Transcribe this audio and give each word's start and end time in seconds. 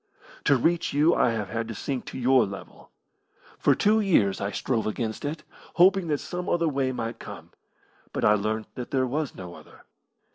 "To 0.45 0.55
reach 0.55 0.93
you 0.93 1.13
I 1.13 1.29
have 1.29 1.49
had 1.49 1.67
to 1.67 1.75
sink 1.75 2.05
to 2.05 2.17
your 2.17 2.43
level. 2.47 2.89
For 3.59 3.75
two 3.75 3.99
years 3.99 4.41
I 4.41 4.49
strove 4.49 4.87
against 4.87 5.23
it, 5.23 5.43
hoping 5.75 6.07
that 6.07 6.17
some 6.17 6.49
other 6.49 6.67
way 6.67 6.91
might 6.91 7.19
come, 7.19 7.51
but 8.11 8.25
I 8.25 8.33
learnt 8.33 8.65
that 8.73 8.89
there 8.89 9.05
was 9.05 9.35
no 9.35 9.53
other. 9.53 9.83